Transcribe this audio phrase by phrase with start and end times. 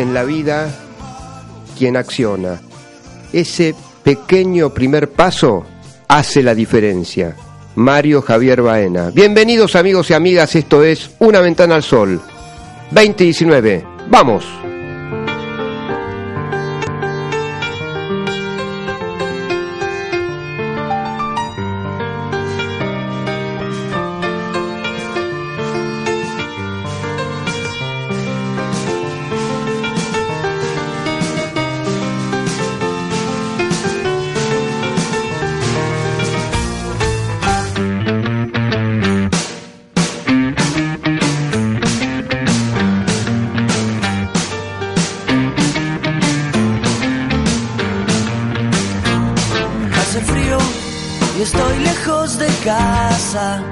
[0.00, 0.74] en la vida
[1.78, 2.60] quien acciona.
[3.32, 5.66] Ese pequeño primer paso
[6.08, 7.36] hace la diferencia.
[7.76, 9.10] Mario Javier Baena.
[9.10, 12.20] Bienvenidos amigos y amigas, esto es Una Ventana al Sol.
[12.90, 13.84] 2019.
[14.08, 14.44] Vamos.
[51.42, 53.62] Estoy lejos de casa.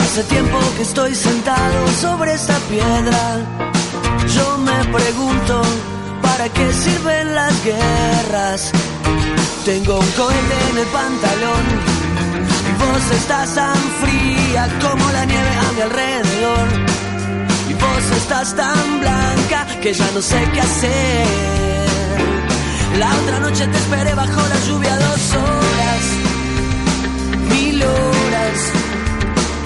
[0.00, 3.22] Hace tiempo que estoy sentado sobre esta piedra.
[4.34, 5.62] Yo me pregunto,
[6.22, 8.72] ¿para qué sirven las guerras?
[9.64, 11.64] Tengo un cohete en el pantalón
[12.68, 16.68] y vos estás tan fría como la nieve a mi alrededor.
[17.70, 21.82] Y vos estás tan blanca que ya no sé qué hacer.
[22.98, 26.02] La otra noche te esperé bajo la lluvia dos horas,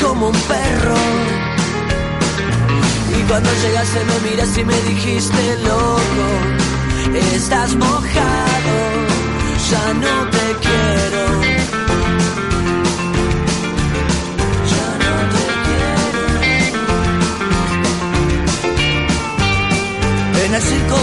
[0.02, 0.96] como un perro.
[3.18, 6.26] Y cuando llegaste me miras y me dijiste, loco,
[7.34, 8.76] estás mojado,
[9.70, 11.24] ya no te quiero.
[14.74, 16.24] Ya no te quiero.
[20.44, 21.00] En el circo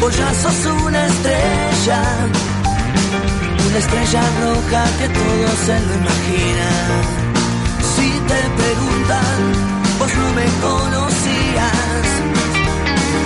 [0.00, 2.00] vos ya sos una estrella,
[3.72, 7.02] una estrella roja que todos se lo imaginan.
[7.94, 9.38] Si te preguntan,
[9.98, 12.06] vos no me conocías.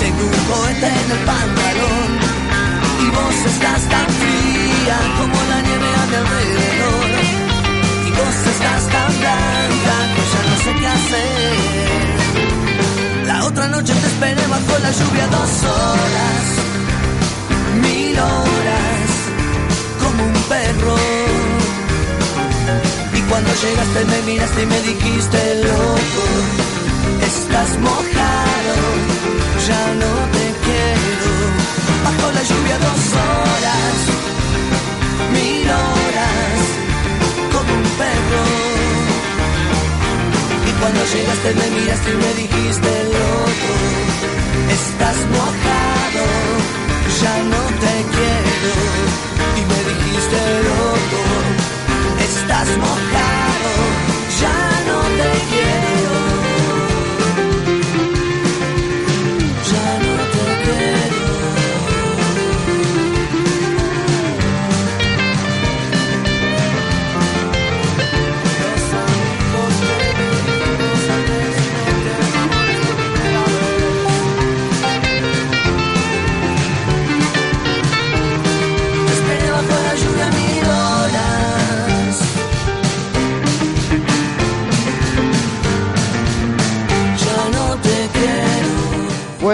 [0.03, 2.11] Tengo un cohete en el pantalón
[3.03, 7.11] y vos estás tan fría como la nieve a mi alrededor.
[8.07, 11.55] Y vos estás tan blanca que ya no sé qué hacer.
[13.27, 16.45] La otra noche te esperé bajo la lluvia dos horas,
[17.83, 19.16] mil horas,
[20.49, 20.53] Y
[23.29, 26.25] cuando llegaste me miraste y me dijiste, loco,
[27.21, 28.77] estás mojado,
[29.67, 31.33] ya no te quiero.
[32.05, 33.95] Bajo la lluvia dos horas,
[35.35, 36.59] mil horas,
[37.53, 38.45] como un perro.
[40.69, 43.73] Y cuando llegaste me miraste y me dijiste loco,
[44.71, 46.25] estás mojado,
[47.21, 47.66] ya no
[52.77, 53.26] estás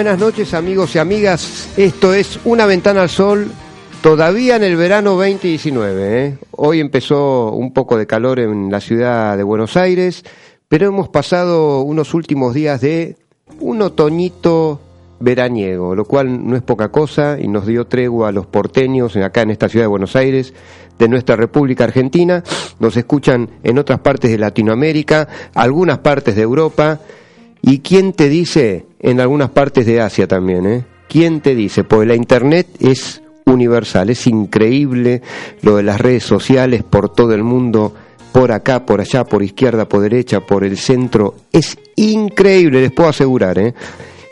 [0.03, 3.53] Buenas noches amigos y amigas, esto es Una Ventana al Sol,
[4.03, 6.27] todavía en el verano 2019.
[6.27, 6.39] ¿eh?
[6.51, 10.25] Hoy empezó un poco de calor en la ciudad de Buenos Aires,
[10.69, 13.15] pero hemos pasado unos últimos días de
[13.61, 14.81] un otoñito
[15.21, 19.43] veraniego, lo cual no es poca cosa y nos dio tregua a los porteños acá
[19.43, 20.53] en esta ciudad de Buenos Aires,
[20.99, 22.43] de nuestra República Argentina,
[22.81, 26.99] nos escuchan en otras partes de Latinoamérica, algunas partes de Europa
[27.63, 30.67] ¿Y quién te dice en algunas partes de Asia también?
[30.67, 30.85] ¿eh?
[31.09, 31.85] ¿Quién te dice?
[31.85, 35.23] Porque la Internet es universal, es increíble
[35.63, 37.95] lo de las redes sociales por todo el mundo,
[38.33, 41.37] por acá, por allá, por izquierda, por derecha, por el centro.
[41.53, 43.57] Es increíble, les puedo asegurar.
[43.59, 43.75] ¿eh?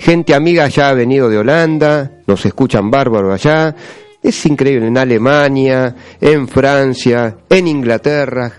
[0.00, 3.77] Gente amiga ya ha venido de Holanda, nos escuchan bárbaro allá.
[4.21, 8.53] Es increíble, en Alemania, en Francia, en Inglaterra,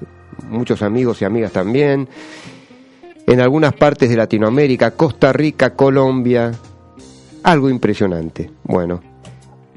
[0.49, 2.07] muchos amigos y amigas también
[3.27, 6.51] en algunas partes de Latinoamérica, Costa Rica, Colombia.
[7.43, 8.51] Algo impresionante.
[8.63, 9.01] Bueno,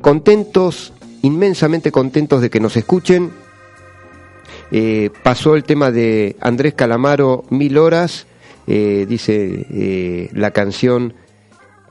[0.00, 0.92] contentos,
[1.22, 3.30] inmensamente contentos de que nos escuchen.
[4.70, 8.26] Eh, pasó el tema de Andrés Calamaro, Mil Horas,
[8.66, 11.14] eh, dice eh, la canción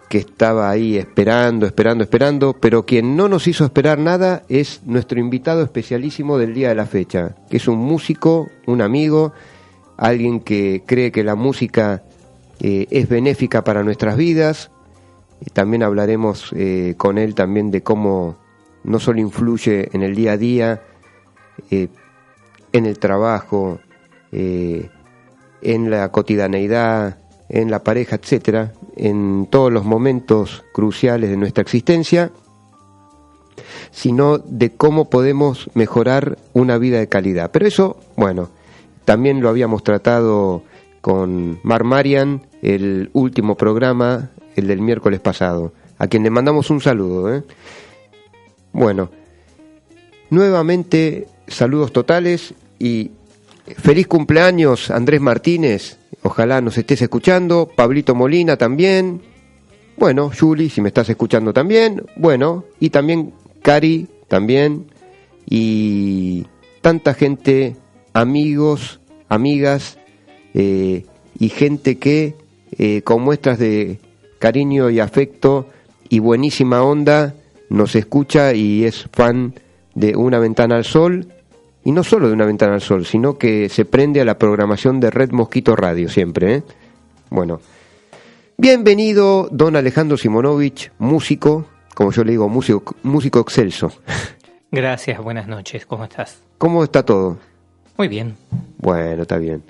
[0.10, 5.20] que estaba ahí esperando, esperando, esperando, pero quien no nos hizo esperar nada es nuestro
[5.20, 9.34] invitado especialísimo del día de la fecha, que es un músico, un amigo,
[10.04, 12.04] alguien que cree que la música
[12.60, 14.70] eh, es benéfica para nuestras vidas.
[15.40, 18.36] Y también hablaremos eh, con él también de cómo
[18.84, 20.84] no solo influye en el día a día,
[21.72, 21.88] eh,
[22.74, 23.80] en el trabajo,
[24.32, 24.90] en
[25.90, 32.32] la cotidianeidad, en la pareja, etcétera, en todos los momentos cruciales de nuestra existencia,
[33.92, 37.52] sino de cómo podemos mejorar una vida de calidad.
[37.52, 38.50] Pero eso, bueno,
[39.06, 40.64] también lo habíamos tratado
[41.02, 46.80] con Mar Marian, el último programa, el del miércoles pasado, a quien le mandamos un
[46.80, 47.34] saludo.
[47.36, 47.44] ¿eh?
[48.72, 49.10] Bueno,
[50.30, 53.12] nuevamente saludos totales y
[53.78, 59.22] feliz cumpleaños Andrés Martínez, ojalá nos estés escuchando, Pablito Molina también,
[59.98, 64.88] bueno, Juli, si me estás escuchando también, bueno, y también Cari también,
[65.46, 66.46] y
[66.82, 67.76] tanta gente
[68.14, 69.00] amigos,
[69.30, 69.98] amigas
[70.54, 71.06] eh,
[71.38, 72.36] y gente que
[72.78, 74.00] eh, con muestras de
[74.40, 75.68] cariño y afecto
[76.10, 77.36] y buenísima onda
[77.70, 79.56] nos escucha y es fan
[79.96, 81.28] de Una Ventana al Sol
[81.84, 85.00] y no solo de Una Ventana al Sol, sino que se prende a la programación
[85.00, 86.56] de Red Mosquito Radio siempre.
[86.56, 86.64] ¿eh?
[87.30, 87.62] Bueno,
[88.58, 91.66] bienvenido don Alejandro Simonovich, músico,
[91.96, 93.92] como yo le digo, músico, músico excelso.
[94.72, 96.42] Gracias, buenas noches, ¿cómo estás?
[96.58, 97.38] ¿Cómo está todo?
[97.98, 98.36] Muy bien.
[98.78, 99.64] Bueno, está bien.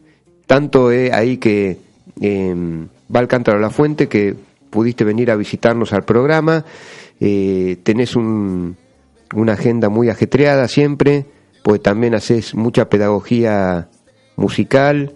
[0.48, 1.78] Tanto es ahí que
[2.22, 2.56] eh,
[3.14, 4.36] va Alcántara La Fuente que
[4.70, 6.66] pudiste venir a visitarnos al programa.
[7.20, 8.76] Eh, tenés un,
[9.34, 11.26] una agenda muy ajetreada siempre,
[11.64, 13.90] pues también haces mucha pedagogía
[14.36, 15.14] musical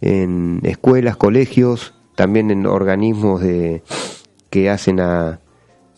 [0.00, 3.82] en escuelas, colegios, también en organismos de
[4.50, 5.40] que hacen a,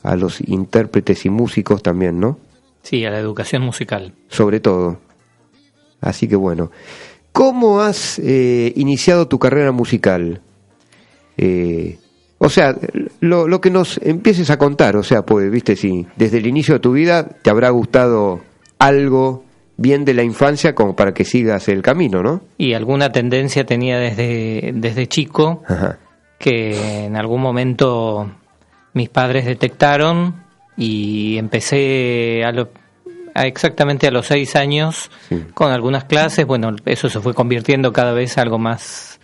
[0.03, 2.39] a los intérpretes y músicos también, ¿no?
[2.83, 4.13] Sí, a la educación musical.
[4.29, 5.01] Sobre todo.
[6.07, 6.71] Así que bueno,
[7.33, 10.41] ¿cómo has eh, iniciado tu carrera musical?
[11.37, 11.99] Eh,
[12.39, 12.77] o sea,
[13.21, 16.75] lo, lo, que nos empieces a contar, o sea, pues, viste, si desde el inicio
[16.75, 18.41] de tu vida te habrá gustado
[18.79, 19.45] algo
[19.77, 22.43] bien de la infancia como para que sigas el camino, ¿no?
[22.57, 25.99] Y alguna tendencia tenía desde, desde chico Ajá.
[26.39, 28.31] que en algún momento
[28.95, 30.45] mis padres detectaron
[30.77, 32.71] y empecé a lo,
[33.45, 35.45] exactamente a los seis años Sí.
[35.55, 36.47] con algunas clases.
[36.47, 39.21] Bueno, eso se fue convirtiendo cada vez algo más,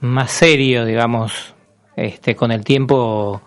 [0.00, 1.54] más serio, digamos.
[1.96, 3.42] Este, con el tiempo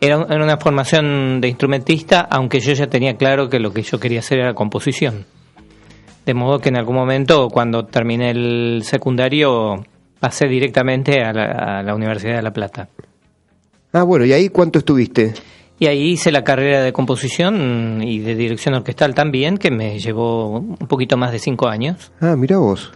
[0.00, 3.82] era, un- era una formación de instrumentista, aunque yo ya tenía claro que lo que
[3.82, 5.26] yo quería hacer era composición.
[6.24, 9.84] De modo que en algún momento, cuando terminé el secundario,
[10.24, 12.88] pasé directamente a la, a la Universidad de La Plata.
[13.92, 15.34] Ah, bueno, ¿y ahí cuánto estuviste?
[15.78, 20.60] Y ahí hice la carrera de composición y de dirección orquestal también, que me llevó
[20.60, 22.10] un poquito más de cinco años.
[22.22, 22.90] Ah, mira vos.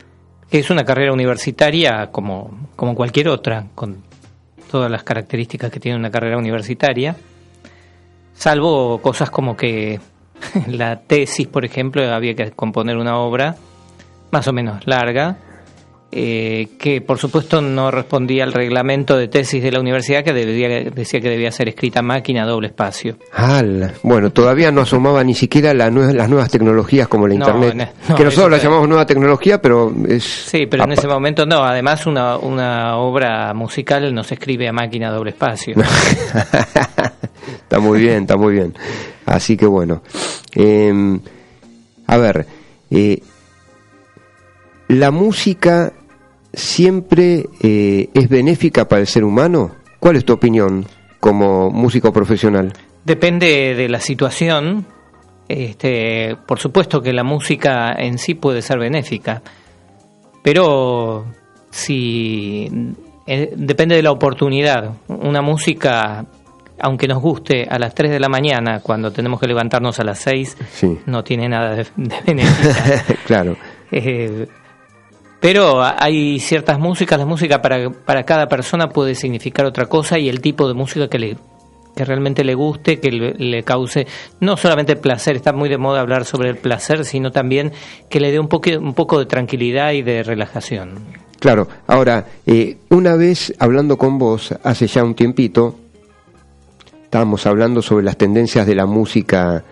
[0.50, 3.99] Es una carrera universitaria como, como cualquier otra, con
[4.70, 7.14] todas las características que tiene una carrera universitaria,
[8.32, 10.00] salvo cosas como que
[10.66, 13.56] la tesis, por ejemplo, había que componer una obra
[14.30, 15.37] más o menos larga,
[16.10, 20.90] eh, que por supuesto no respondía al reglamento de tesis de la universidad que debía-
[20.90, 23.16] decía que debía ser escrita máquina doble espacio.
[23.32, 27.46] Al- bueno, todavía no asomaba ni siquiera la nue- las nuevas tecnologías como la No,
[27.46, 27.92] Internet.
[28.08, 30.24] no, que no, nosotros la llamamos nueva tecnología, pero es...
[30.24, 31.62] Sí, pero en ese momento no.
[31.62, 35.74] Además, una, una obra musical no se escribe a máquina doble espacio.
[37.62, 38.74] está muy bien, está muy bien.
[39.26, 40.02] Así que bueno.
[40.54, 41.18] Eh,
[42.06, 42.46] a ver,
[42.90, 43.20] eh,
[44.88, 45.92] ¿la música
[46.52, 49.73] siempre eh, es benéfica para el ser humano?
[50.00, 50.87] ¿Cuál es tu opinión
[51.21, 52.73] como músico profesional?
[53.05, 54.87] Depende de la situación.
[55.49, 59.40] Este, por supuesto que la música en sí puede ser benéfica,
[60.43, 61.25] pero
[61.71, 62.71] si
[63.26, 64.93] eh, depende de la oportunidad.
[65.09, 66.26] Una música,
[66.78, 70.19] aunque nos guste a las 3 de la mañana, cuando tenemos que levantarnos a las
[70.21, 70.99] 6, Sí.
[71.07, 73.05] no tiene nada de, de benéfica.
[73.26, 73.57] claro.
[73.90, 74.47] Eh,
[75.40, 80.28] pero hay ciertas músicas, la música para, para cada persona puede significar otra cosa y
[80.28, 81.37] el tipo de música que le
[81.97, 84.07] que realmente le guste, que le, le cause
[84.38, 87.73] no solamente placer, está muy de moda hablar sobre el placer, sino también
[88.09, 90.95] que le dé un poco, un poco de tranquilidad y de relajación.
[91.40, 95.75] Claro, ahora, eh, una vez hablando con vos, hace ya un tiempito,
[97.02, 99.64] estábamos hablando sobre las tendencias de la música,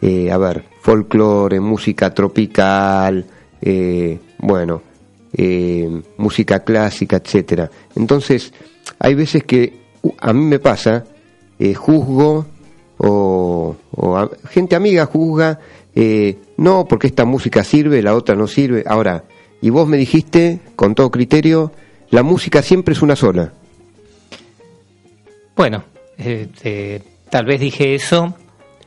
[0.00, 3.26] eh, a ver, folclore, música tropical,
[3.60, 4.82] eh, bueno,
[5.36, 7.70] eh, música clásica, etcétera.
[7.96, 8.52] Entonces,
[8.98, 9.72] hay veces que
[10.02, 11.04] uh, a mí me pasa,
[11.58, 12.46] eh, juzgo
[12.98, 13.76] o,
[14.48, 15.58] gente amiga juzga,
[15.94, 18.84] eh, no, porque esta música sirve, la otra no sirve.
[18.86, 19.24] Ahora,
[19.60, 21.72] y vos me dijiste, con todo criterio,
[22.10, 23.52] la música siempre es una sola.
[25.56, 25.84] Bueno,
[26.16, 28.34] este, tal vez dije eso,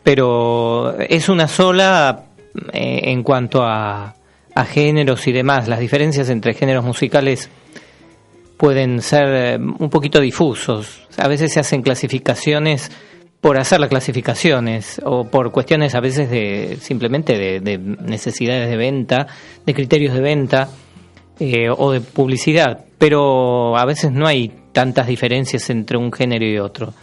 [0.04, 2.25] pero es una sola
[2.72, 4.16] en cuanto a,
[4.57, 5.67] a géneros y demás.
[5.67, 7.47] Las diferencias entre géneros musicales
[8.57, 11.07] pueden ser eh, un poquito difusos.
[11.17, 12.91] A veces se hacen clasificaciones
[13.39, 18.77] por hacer las clasificaciones o por cuestiones a veces de simplemente de, de necesidades de
[18.77, 19.27] venta,
[19.63, 20.69] de criterios de venta
[21.39, 26.57] eh, o de publicidad, pero a veces no hay tantas diferencias entre un género y
[26.57, 26.95] otro.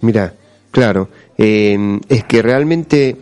[0.00, 0.32] Mira,
[0.70, 3.16] claro, eh, es que realmente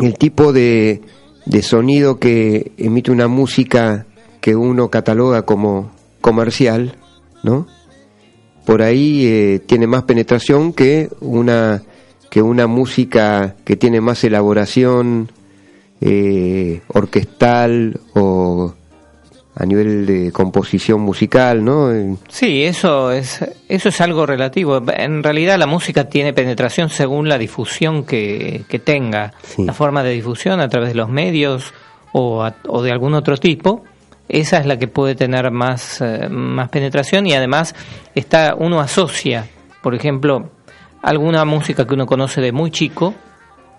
[0.00, 1.02] el tipo de,
[1.46, 4.06] de sonido que emite una música
[4.40, 5.90] que uno cataloga como
[6.20, 6.96] comercial,
[7.42, 7.66] ¿no?
[8.64, 11.82] Por ahí eh, tiene más penetración que una
[12.30, 15.32] que una música que tiene más elaboración
[16.00, 18.74] eh, orquestal o
[19.56, 21.90] a nivel de composición musical, ¿no?
[22.28, 24.80] Sí, eso es eso es algo relativo.
[24.96, 29.64] En realidad la música tiene penetración según la difusión que, que tenga, Sí.
[29.64, 31.72] la forma de difusión a través de los medios
[32.12, 33.84] o, a- o de algún otro tipo.
[34.28, 37.74] Esa es la que puede tener más, eh, más penetración y además
[38.14, 39.48] está uno asocia,
[39.82, 40.50] por ejemplo,
[41.02, 43.12] alguna música que uno conoce de muy chico,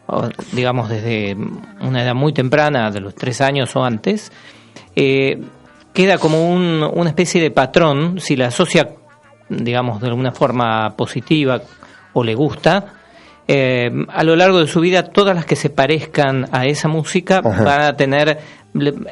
[0.07, 1.37] o, digamos desde
[1.79, 4.33] una edad muy temprana, de los tres años o antes,
[4.97, 5.39] eh,
[5.93, 8.89] queda como un- una especie de patrón, si la asocia,
[9.49, 11.61] digamos, de alguna forma positiva
[12.13, 12.85] o le gusta,
[13.47, 17.41] eh, a lo largo de su vida todas las que se parezcan a esa música
[17.43, 17.63] Ajá.
[17.63, 18.39] van a tener,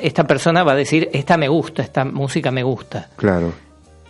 [0.01, 3.51] esta persona va a decir, esta me gusta, esta música me gusta, claro.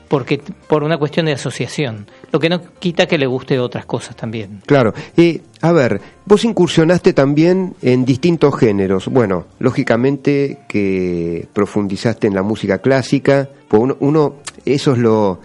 [0.09, 4.15] Porque por una cuestión de asociación, lo que no quita que le guste otras cosas
[4.17, 4.61] también.
[4.65, 4.93] Claro.
[5.15, 9.07] Eh, a ver, vos incursionaste también en distintos géneros.
[9.07, 13.49] Bueno, lógicamente que profundizaste en la música clásica.
[13.67, 14.35] Pues uno, uno-
[14.65, 15.39] eso es lo,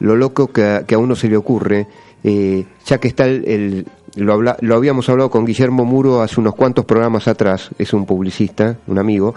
[0.00, 1.86] lo loco que, a- que a uno se le ocurre,
[2.24, 3.44] eh, ya que está el...
[3.48, 7.92] el- lo, habla- lo habíamos hablado con Guillermo Muro hace unos cuantos programas atrás, es
[7.92, 9.34] un publicista, un amigo,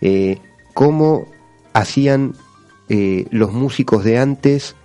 [0.00, 0.38] eh,
[0.72, 1.26] cómo
[1.74, 2.32] hacían
[2.88, 4.76] eh, los músicos de antes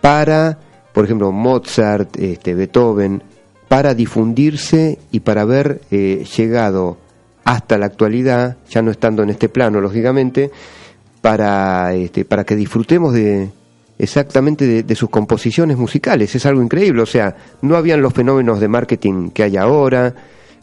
[0.00, 0.58] para,
[0.92, 3.22] por ejemplo, Mozart, este, Beethoven,
[3.68, 6.98] para difundirse y para haber eh, llegado
[7.44, 10.50] hasta la actualidad, ya no estando en este plano, lógicamente,
[11.20, 13.50] para, este, para que disfrutemos de
[13.98, 16.34] exactamente de, de sus composiciones musicales.
[16.34, 20.14] Es algo increíble, o sea, no habían los fenómenos de marketing que hay ahora.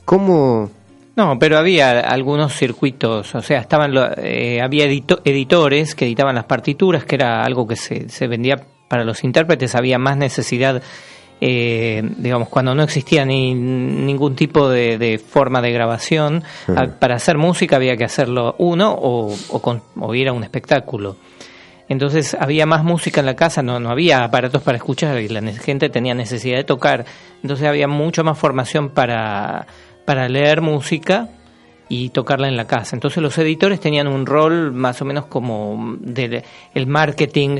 [0.05, 0.69] ¿Cómo?
[1.15, 6.45] No, pero había algunos circuitos, o sea, estaban eh, había edito- editores que editaban las
[6.45, 10.81] partituras, que era algo que se, se vendía para los intérpretes había más necesidad,
[11.41, 16.43] eh, digamos, cuando no existía ni ningún tipo de, de forma de grabación,
[16.99, 21.17] para hacer música había que hacerlo uno o, o, con- o ir a un espectáculo.
[21.89, 25.41] Entonces había más música en la casa, no, no había aparatos para escuchar y la
[25.53, 27.03] gente tenía necesidad de tocar.
[27.43, 29.67] Entonces había mucho más formación para,
[30.05, 31.29] para leer música
[31.89, 32.95] y tocarla en la casa.
[32.95, 36.43] Entonces los editores tenían un rol más o menos como del
[36.73, 37.59] el marketing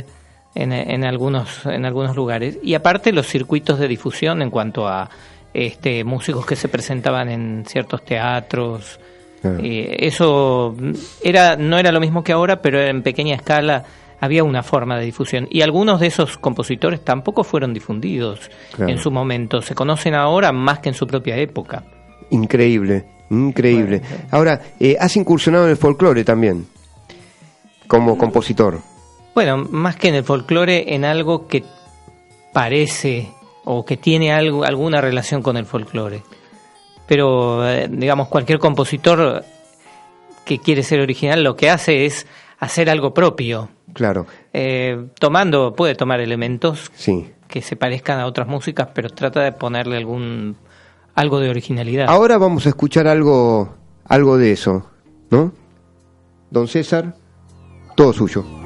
[0.56, 5.10] en, en algunos en algunos lugares y aparte los circuitos de difusión en cuanto a
[5.54, 9.00] este músicos que se presentaban en ciertos teatros.
[9.42, 9.60] Claro.
[9.64, 10.76] Eh, eso
[11.24, 13.84] era no era lo mismo que ahora, pero en pequeña escala
[14.22, 18.92] había una forma de difusión y algunos de esos compositores tampoco fueron difundidos Claro.
[18.92, 21.84] en su momento, se conocen ahora más que en su propia época.
[22.32, 24.02] Increíble, increíble.
[24.32, 26.66] Ahora, eh, has incursionado en el folclore también,
[27.88, 28.80] como compositor.
[29.36, 31.64] Bueno, más que en el folclore, en algo que
[32.54, 33.30] parece
[33.64, 36.24] o que tiene algo, alguna relación con el folclore.
[37.08, 39.44] Pero, eh, digamos, cualquier compositor
[40.46, 42.26] que quiere ser original lo que hace es
[42.60, 43.70] hacer algo propio.
[43.94, 47.30] Claro, Eh, tomando, puede tomar elementos sí.
[47.48, 50.56] que se parezcan a otras músicas, pero trata de ponerle algún
[51.16, 52.08] algo de originalidad.
[52.10, 53.76] Ahora vamos a escuchar algo,
[54.06, 54.86] algo de eso,
[55.30, 55.52] ¿no?
[56.50, 57.16] Don César,
[57.96, 58.61] todo suyo.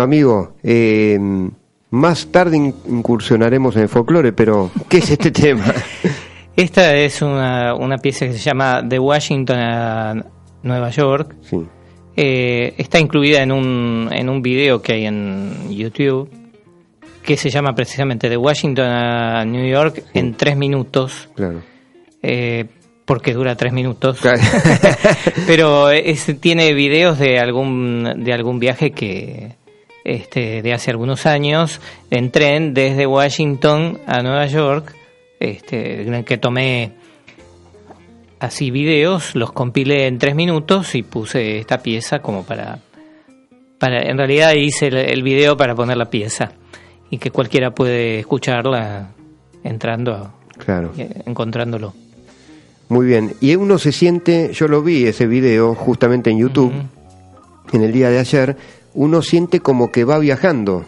[0.00, 1.18] Bueno, amigo, eh,
[1.90, 5.74] más tarde in- incursionaremos en el folclore, pero ¿qué es este tema?
[6.56, 10.14] Esta es una, una pieza que se llama De Washington a
[10.62, 11.34] Nueva York.
[11.42, 11.58] Sí,
[12.16, 16.30] Eh, está incluida en un, en un video que hay en YouTube.
[17.22, 21.60] que se llama precisamente de Washington a New York en tres minutos, Claro.
[22.22, 22.64] eh,
[23.04, 24.18] porque dura tres minutos.
[24.20, 24.40] Claro.
[25.46, 29.59] Pero es- tiene videos de algún de algún viaje que
[30.04, 34.94] este de hace algunos años en tren desde Washington a Nueva York,
[35.40, 36.92] este en el que tomé
[38.38, 42.78] así videos, los compilé en tres minutos y puse esta pieza como para
[43.78, 46.52] para en realidad hice el, el video para poner la pieza
[47.10, 49.10] y que cualquiera puede escucharla
[49.64, 50.92] entrando a- Claro.
[50.94, 51.94] y encontrándolo.
[52.90, 53.32] Muy bien.
[53.40, 56.72] Y uno se siente, yo lo vi ese video justamente en YouTube,
[57.72, 58.56] en el día de ayer,
[58.94, 60.84] uno siente como que va viajando.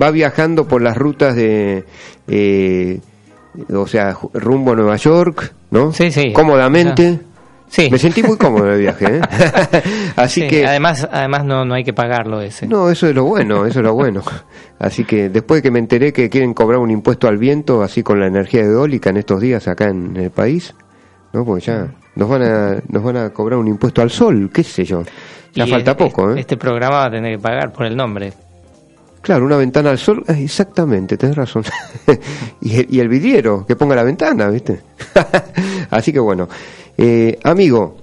[0.00, 1.84] Va viajando por las rutas de,
[2.28, 3.00] eh,
[3.74, 5.92] o sea, rumbo a Nueva York, ¿no?
[5.92, 6.32] Sí, sí.
[6.32, 7.20] Cómodamente.
[7.68, 7.88] Sí.
[7.90, 9.20] Me sentí muy cómodo en el viaje, ¿eh?
[10.16, 10.66] Así Sí, que...
[10.66, 12.66] además además no no hay que pagarlo ese.
[12.66, 14.22] No, eso es lo bueno, eso es lo bueno.
[14.80, 18.02] Así que después de que me enteré que quieren cobrar un impuesto al viento, así
[18.02, 20.74] con la energía eólica en estos días acá en el país,
[21.32, 21.44] ¿no?
[21.44, 24.84] Porque ya nos van a, nos van a cobrar un impuesto al sol, qué sé
[24.84, 25.02] yo.
[25.54, 26.40] Ya Y falta es- poco, es- ¿eh?
[26.40, 28.32] Este programa va a tener que pagar por el nombre.
[29.22, 31.62] Claro, una ventana al sol, eh, exactamente, tenés razón.
[32.62, 34.80] y, el, y el vidriero, que ponga la ventana, ¿viste?
[35.90, 36.48] Así que bueno,
[36.96, 37.96] eh, amigo,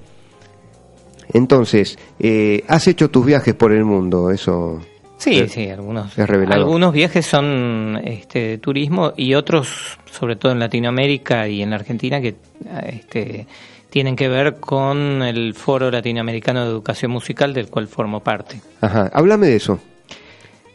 [1.34, 4.80] entonces, eh, has hecho tus viajes por el mundo, eso...
[5.18, 6.16] Sí, Eh, sí, algunos.
[6.18, 6.30] es.
[6.30, 11.78] Algunos viajes son este, de turismo y otros, sobre todo en Latinoamérica y en la
[11.78, 12.36] Argentina, que
[12.86, 13.48] este,
[13.90, 18.62] tienen que ver con el Foro Latinoamericano de Educación Musical, del cual formo parte.
[18.82, 19.80] Ajá, háblame de eso.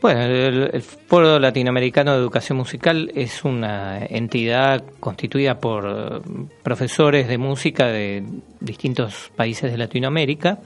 [0.01, 7.29] Bueno, el, el Foro Latinoamericano de Educación Musical es una entidad constituida por eh, profesores
[7.29, 8.25] de música de
[8.61, 10.59] distintos países de Latinoamérica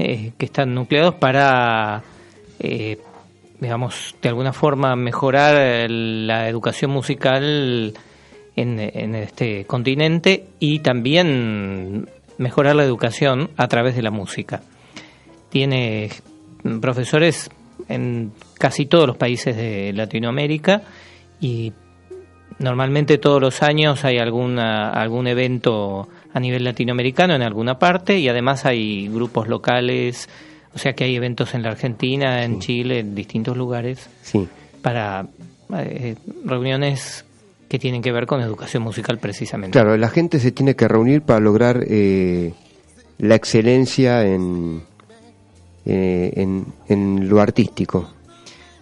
[0.00, 2.04] eh, que están nucleados para,
[2.60, 2.98] eh,
[3.58, 7.94] digamos, de alguna forma mejorar eh, la educación musical
[8.60, 14.62] en, en este continente y también mejorar la educación a través de la música.
[15.50, 16.10] Tiene
[16.80, 17.50] profesores
[17.88, 20.82] en casi todos los países de Latinoamérica
[21.40, 21.72] y
[22.58, 28.28] normalmente todos los años hay alguna, algún evento a nivel latinoamericano en alguna parte y
[28.28, 30.28] además hay grupos locales,
[30.74, 34.46] o sea que hay eventos en la Argentina, en Chile, en distintos lugares Sí.
[34.82, 35.26] para
[35.76, 37.24] eh, reuniones
[37.68, 39.72] que tienen que ver con educación musical precisamente.
[39.78, 42.54] Claro, la gente se tiene que reunir para lograr eh,
[43.18, 44.82] la excelencia en,
[45.84, 48.10] eh, en, en lo artístico.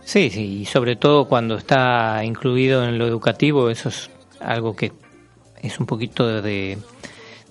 [0.05, 4.09] Sí, sí, y sobre todo cuando está incluido en lo educativo, eso es
[4.41, 4.93] algo que
[5.61, 6.79] es un poquito de...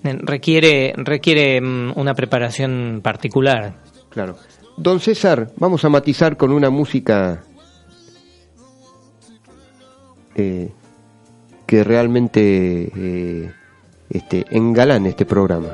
[0.02, 3.74] de- requiere requiere mm, una preparación particular.
[4.08, 4.36] Claro.
[4.78, 7.42] Don César, vamos a matizar con una música
[10.34, 10.70] eh,
[11.66, 13.52] que realmente eh,
[14.10, 15.68] este, engalane este programa.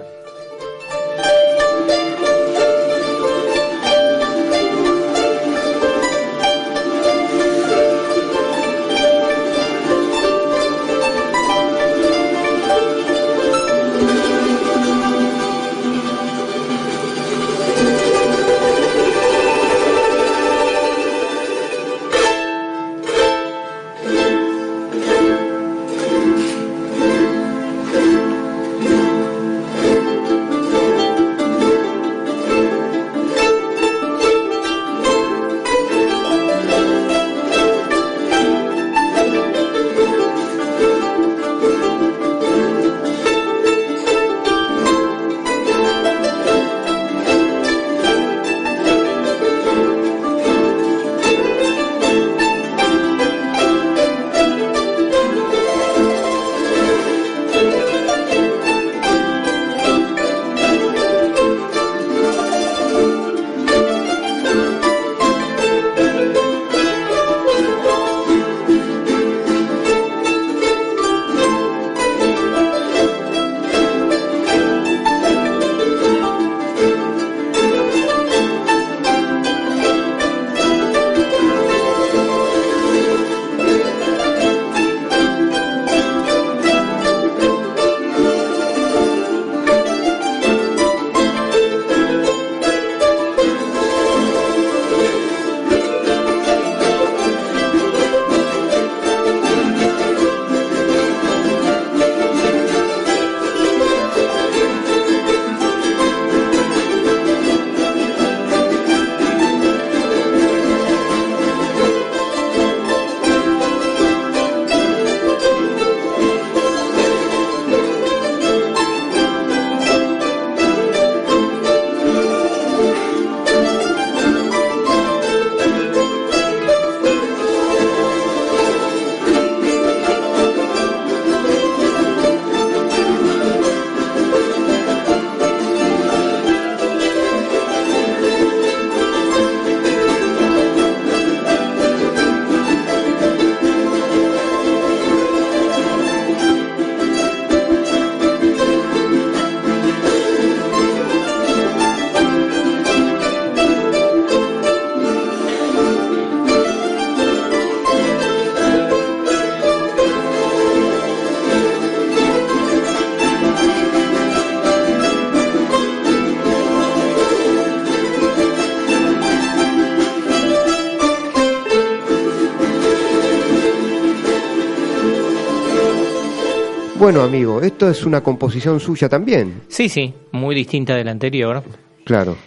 [177.12, 179.64] Bueno, amigo, esto es una composición suya también.
[179.68, 181.62] Sí, sí, muy distinta de la anterior.
[182.06, 182.38] Claro.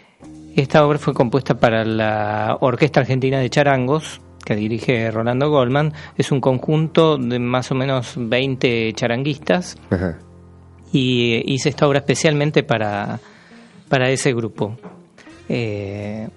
[0.55, 5.93] Esta obra fue compuesta para la Orquesta Argentina de Charangos, que dirige Rolando Goldman.
[6.17, 10.17] Es un conjunto de más o menos 20 charanguistas Ajá.
[10.91, 13.19] y hice esta obra especialmente para,
[13.87, 14.77] para ese grupo.
[15.47, 16.27] Eh,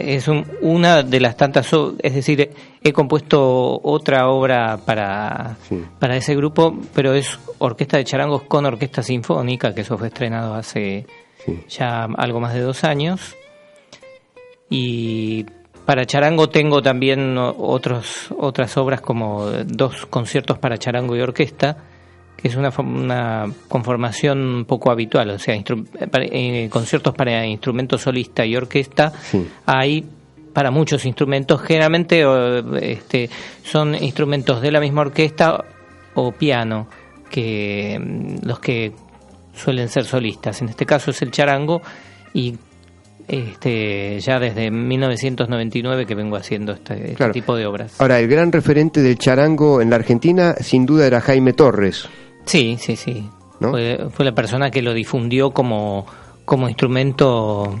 [0.00, 1.70] es un- una de las tantas,
[2.02, 2.50] es decir,
[2.82, 5.82] he compuesto otra obra para, Sí.
[5.98, 10.54] para ese grupo, pero es orquesta de charangos con orquesta sinfónica, que eso fue estrenado
[10.54, 11.06] hace
[11.44, 11.60] Sí.
[11.68, 13.36] ya algo más de dos años.
[14.68, 15.44] Y
[15.86, 21.76] para charango tengo también otros, otras obras como dos conciertos para charango y orquesta,
[22.40, 27.98] que es una, una conformación poco habitual, o sea, instru- para- eh, conciertos para instrumento
[27.98, 29.46] solista y orquesta, Sí.
[29.66, 30.04] hay
[30.52, 32.24] para muchos instrumentos, generalmente
[32.80, 33.30] este,
[33.62, 35.64] son instrumentos de la misma orquesta
[36.14, 36.88] o piano,
[37.30, 38.92] que mm, los que
[39.54, 40.60] suelen ser solistas.
[40.62, 41.82] En este caso es el charango
[42.34, 42.56] y
[43.28, 47.32] este ya desde 1999 que vengo haciendo este, este Claro.
[47.32, 48.00] tipo de obras.
[48.00, 52.08] Ahora, el gran referente del charango en la Argentina, sin duda, era Jaime Torres.
[52.44, 53.28] Sí, sí, sí.
[53.60, 53.70] ¿No?
[53.70, 56.06] Fue, fue la persona que lo difundió como,
[56.44, 57.78] como instrumento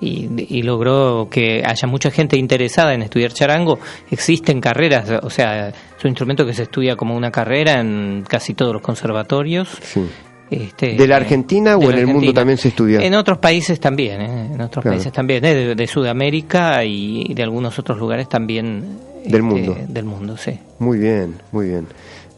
[0.00, 3.78] y, y logró que haya mucha gente interesada en estudiar charango.
[4.10, 8.54] Existen carreras, o sea, es un instrumento que se estudia como una carrera en casi
[8.54, 9.68] todos los conservatorios.
[9.82, 10.02] Sí.
[10.50, 13.00] Este, ¿De la Argentina o en el mundo también se estudia?
[13.00, 14.50] En otros países también, ¿eh?
[14.52, 14.96] en otros Claro.
[14.96, 15.54] países también, ¿eh?
[15.54, 18.98] de, de Sudamérica y de algunos otros lugares también.
[19.24, 19.76] Del este, mundo.
[19.88, 20.58] Del mundo, sí.
[20.78, 21.86] Muy bien, muy bien.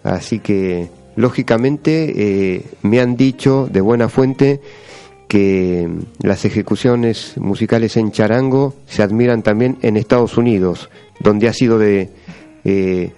[0.04, 2.12] Así que, lógicamente,
[2.54, 4.60] eh, me han dicho de buena fuente
[5.28, 5.88] que
[6.20, 12.10] las ejecuciones musicales en charango se admiran también en Estados Unidos, donde ha sido de,
[12.64, 13.12] eh,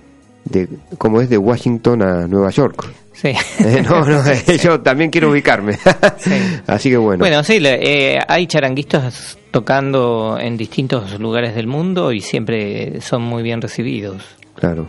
[0.45, 2.87] de como es de Washington a Nueva York.
[3.13, 3.33] Sí.
[3.65, 4.23] Eh, no, no,
[4.63, 5.79] yo también quiero ubicarme.
[6.67, 7.21] Así que bueno.
[7.21, 13.43] Bueno, sí, eh, hay charanguistas tocando en distintos lugares del mundo y siempre son muy
[13.43, 14.23] bien recibidos.
[14.55, 14.89] Claro.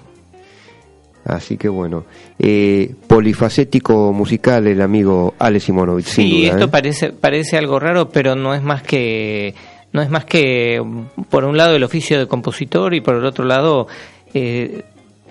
[1.27, 2.05] Así que bueno.
[2.39, 6.67] Eh, polifacético musical el amigo Ale Simonovic, Sí, duda, esto ¿eh?
[6.69, 9.53] parece parece algo raro, pero no es más que
[9.91, 10.81] no es más que
[11.29, 13.87] por un lado el oficio de compositor y por el otro lado
[14.33, 14.83] eh,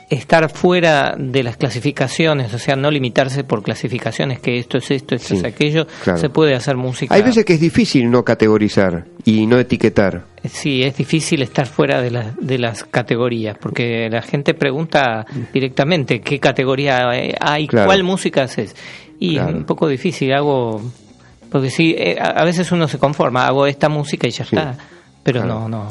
[0.08, 5.14] estar fuera de las clasificaciones, o sea, no limitarse por clasificaciones que esto es esto,
[5.16, 6.18] esto Sí, es aquello, claro.
[6.18, 7.12] se puede hacer música.
[7.14, 10.22] Hay veces que es difícil no categorizar y no etiquetar.
[10.48, 16.20] Sí, es difícil estar fuera de, las de las categorías, porque la gente pregunta directamente
[16.20, 17.86] qué categoría eh, hay, Claro.
[17.88, 18.76] cuál música haces.
[19.18, 19.48] Y Claro.
[19.50, 20.80] es un poco difícil, hago...
[21.50, 24.54] Porque sí, eh, a veces uno se conforma, hago esta música y ya Sí.
[24.56, 24.76] está,
[25.22, 25.88] pero no, no,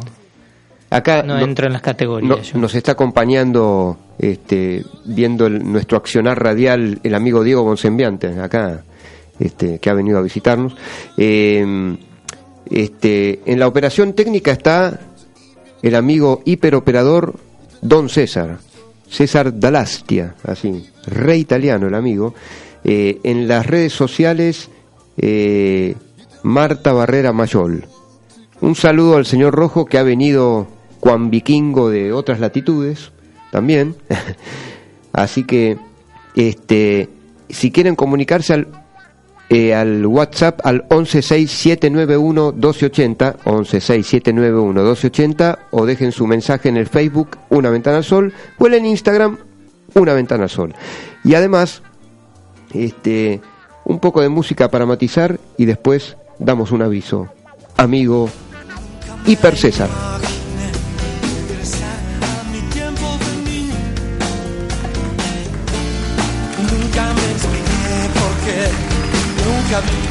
[0.90, 2.54] Acá no no- entro en las categorías.
[2.54, 8.84] no- nos está acompañando, este, viendo nuestro accionar radial, el amigo Diego Bonsembiante, acá,
[9.40, 10.76] este, que ha venido a visitarnos.
[11.18, 11.96] Eh,
[12.70, 15.00] este, en la operación técnica está
[15.82, 17.36] el amigo hiperoperador
[17.82, 18.58] Don César,
[19.10, 22.34] César Dalastia, así, re italiano el amigo.
[22.84, 24.70] Eh, en las redes sociales,
[25.18, 25.96] eh,
[26.44, 27.86] Marta Barrera Mayol.
[28.62, 30.68] Un saludo al señor Rojo que ha venido
[31.00, 33.12] cuan vikingo de otras latitudes
[33.56, 33.96] también.
[35.14, 35.78] Así que,
[36.36, 37.08] este,
[37.48, 38.68] si quieren comunicarse al,
[39.50, 47.96] eh, al WhatsApp al 1167911280, 1167911280 o dejen su mensaje en el Facebook Una Ventana
[47.98, 49.38] al Sol o en Instagram
[49.94, 50.76] Una Ventana al Sol.
[51.24, 51.82] Y además,
[52.74, 53.40] este,
[53.86, 57.30] un poco de música para matizar y después damos un aviso.
[57.78, 58.30] Amigo
[59.26, 59.90] Hiper César.
[69.82, 70.05] Nunca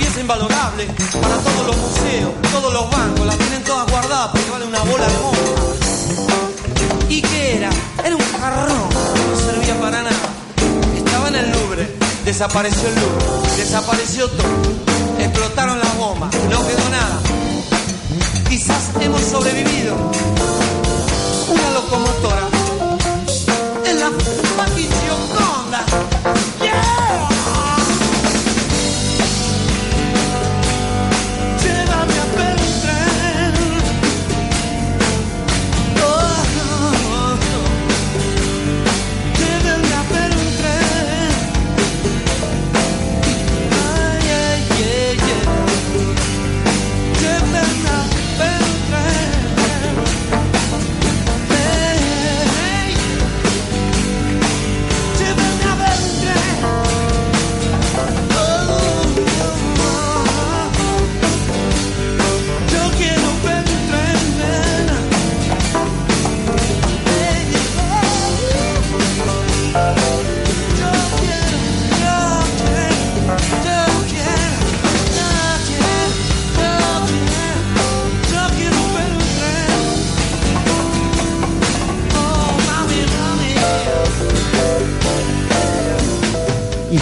[0.00, 0.86] pieza invalorable
[1.20, 5.06] para todos los museos, todos los bancos, la tienen todas guardadas porque vale una bola
[5.06, 5.40] de monta.
[7.10, 7.70] ¿Y qué era?
[8.02, 8.88] Era un jarrón,
[9.30, 10.26] no servía para nada.
[10.96, 14.48] Estaba en el Louvre, desapareció el Louvre, desapareció todo,
[15.18, 17.20] explotaron las bombas, no quedó nada.
[18.48, 19.96] Quizás hemos sobrevivido.
[21.50, 22.49] Una locomotora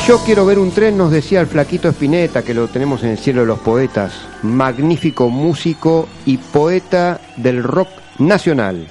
[0.08, 3.18] yo quiero ver un tren, nos decía el flaquito Espineta, que lo tenemos en el
[3.18, 4.14] cielo de los poetas.
[4.42, 8.88] Magnífico músico y poeta del rock nacional.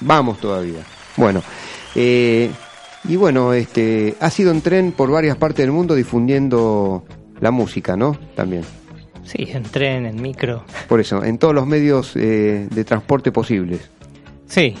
[0.00, 0.80] Vamos todavía.
[1.16, 1.42] Bueno,
[1.94, 2.50] eh,
[3.08, 7.02] y bueno, este, ha sido en tren por varias partes del mundo difundiendo
[7.40, 8.18] la música, ¿no?
[8.36, 8.64] También.
[9.24, 10.64] Sí, en tren, en micro.
[10.86, 13.88] Por eso, en todos los medios eh, de transporte posibles.
[14.48, 14.74] Sí,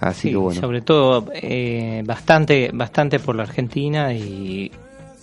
[0.00, 0.60] Así sí, que bueno.
[0.60, 4.70] sobre todo eh, bastante, bastante por la Argentina y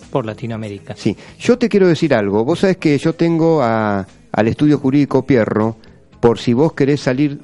[0.10, 0.96] por Latinoamérica.
[0.96, 2.44] Sí, yo te quiero decir algo.
[2.46, 5.76] Vos sabés que yo tengo a- al estudio jurídico Pierro,
[6.20, 7.40] por si vos querés salir,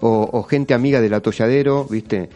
[0.00, 2.30] o, o gente amiga del atolladero, ¿viste?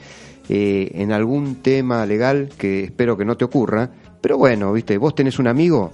[0.50, 3.88] Eh, en algún tema legal que espero que no te ocurra.
[4.20, 4.98] Pero bueno, ¿viste?
[4.98, 5.90] Vos tenés un amigo,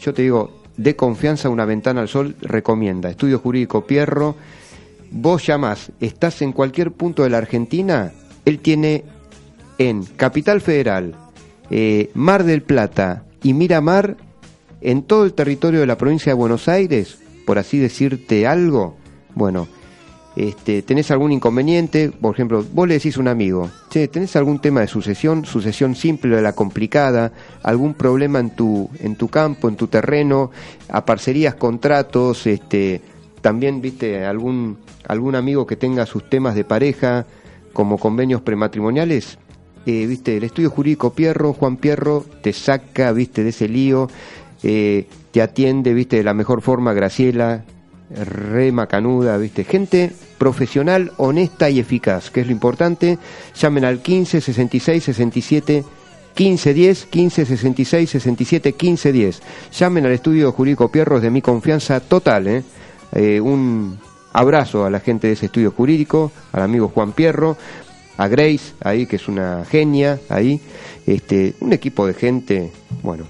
[0.00, 3.10] yo te digo, de confianza, una ventana al sol, recomienda.
[3.10, 4.36] Estudio jurídico Pierro.
[5.10, 8.12] Vos llamás, estás en cualquier punto de la Argentina,
[8.44, 9.04] él tiene
[9.78, 11.14] en Capital Federal,
[11.70, 14.16] eh, Mar del Plata y Miramar,
[14.80, 18.96] en todo el territorio de la provincia de Buenos Aires, por así decirte algo,
[19.34, 19.66] bueno,
[20.36, 24.60] este, tenés algún inconveniente, por ejemplo, vos le decís a un amigo, che, tenés algún
[24.60, 27.32] tema de sucesión, sucesión simple o la complicada,
[27.62, 30.52] algún problema en tu, en tu campo, en tu terreno,
[30.88, 33.00] a parcerías, contratos, este,
[33.40, 34.78] también, viste, algún,
[35.08, 37.26] algún amigo que tenga sus temas de pareja,
[37.72, 39.38] como convenios prematrimoniales,
[39.86, 44.08] eh, viste, el estudio jurídico Pierro, Juan Pierro, te saca, viste, de ese lío,
[44.62, 47.64] eh, te atiende, viste, de la mejor forma, Graciela,
[48.10, 49.64] re macanuda, ¿viste?
[49.64, 53.18] Gente profesional, honesta y eficaz, que es lo importante.
[53.54, 55.84] Llamen al 15 66 67
[56.34, 59.42] 15 10 15 66 67 15 10.
[59.78, 62.62] Llamen al estudio jurídico Pierros de mi confianza total, ¿eh?
[63.12, 63.98] Eh, un
[64.32, 67.56] abrazo a la gente de ese estudio jurídico, al amigo Juan Pierro,
[68.16, 70.60] a Grace, ahí que es una genia, ahí,
[71.06, 72.72] este, un equipo de gente,
[73.02, 73.24] bueno,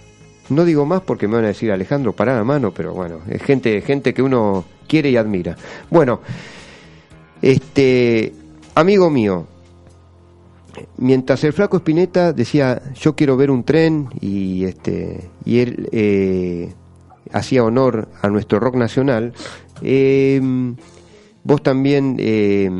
[0.48, 3.42] no digo más porque me van a decir Alejandro, para la mano, pero bueno, es
[3.42, 5.56] gente, gente que uno quiere y admira.
[5.90, 6.20] Bueno,
[7.42, 8.32] este,
[8.74, 9.46] amigo mío,
[10.96, 16.72] mientras el flaco Espineta decía yo quiero ver un tren y este y él eh,
[17.32, 19.32] hacía honor a nuestro rock nacional,
[19.82, 20.40] eh,
[21.44, 22.70] vos también eh,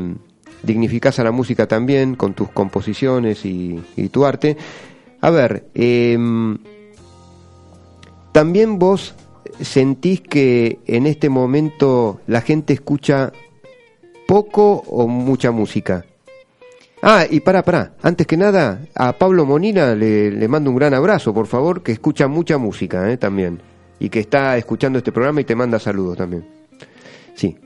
[0.63, 3.81] dignificás a la música también con tus composiciones y,
[4.11, 4.57] tu arte.
[5.21, 6.17] A ver, eh,
[8.31, 9.15] también vos
[9.61, 13.31] sentís que en este momento la gente escucha
[14.27, 16.05] poco o mucha música.
[17.01, 20.93] Ah, y para, para, antes que nada, a Pablo Monina le, le mando un gran
[20.93, 23.61] abrazo, por favor, que escucha mucha música eh, también.
[23.99, 26.45] Y que está escuchando este programa y te manda saludos también.
[27.35, 27.57] Sí.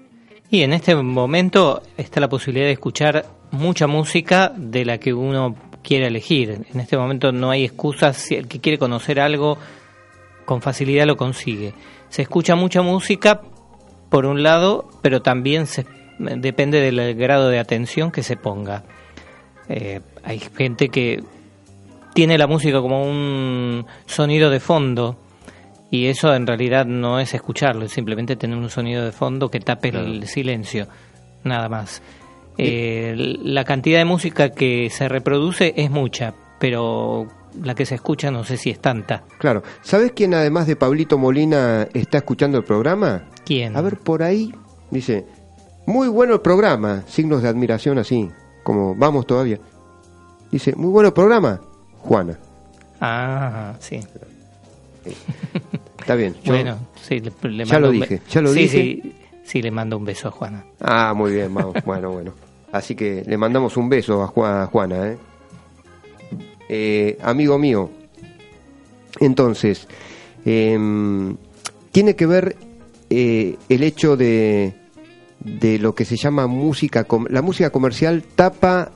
[0.50, 5.56] Y en este momento está la posibilidad de escuchar mucha música de la que uno
[5.84, 6.66] quiere elegir.
[6.72, 8.18] En este momento no hay excusas.
[8.18, 9.58] Si el que quiere conocer algo
[10.46, 11.74] con facilidad lo consigue.
[12.10, 13.42] Se escucha mucha música
[14.10, 15.86] por un lado, pero también se,
[16.20, 18.84] depende del grado de atención que se ponga.
[19.70, 21.24] Eh, hay gente que
[22.14, 25.18] tiene la música como un sonido de fondo
[25.94, 29.60] y eso en realidad no es escucharlo, es simplemente tener un sonido de fondo que
[29.60, 30.88] tape el silencio,
[31.44, 32.02] nada más.
[32.58, 33.14] Eh,
[33.44, 37.28] la cantidad de música que se reproduce es mucha, pero
[37.62, 39.22] la que se escucha no sé si es tanta.
[39.38, 39.62] Claro.
[39.84, 43.26] ¿Sabes quién además de Pablito Molina está escuchando el programa?
[43.46, 43.78] ¿Quién?
[43.78, 44.52] A ver, por ahí
[44.90, 45.28] dice,
[45.86, 48.32] muy bueno el programa, signos de admiración así,
[48.64, 49.60] como vamos todavía.
[50.50, 51.62] Dice, muy bueno el programa,
[52.00, 52.40] Juana.
[53.00, 54.00] Ah, sí.
[56.00, 56.36] Está bien.
[56.44, 58.78] yo- Bueno, sí, le, le Ya lo dije, ya lo sí, dije.
[59.04, 60.66] Sí, sí, le mando un beso a Juana.
[60.80, 61.76] Ah, muy bien, vamos.
[61.86, 62.34] bueno, bueno.
[62.72, 65.18] Así que le mandamos un beso a, Ju- a Juana, ¿eh?
[66.70, 67.90] Eh, amigo mío.
[69.20, 69.88] Entonces,
[70.46, 71.36] em,
[71.92, 72.56] tiene que ver
[73.10, 74.74] eh, el hecho de,
[75.40, 78.92] de lo que se llama música, la música comercial tapa